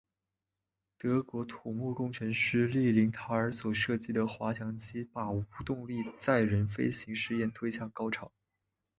[0.97, 8.31] 德国土木工程师利林塔尔所设计的滑翔机把无动力载人飞行试验推向高潮。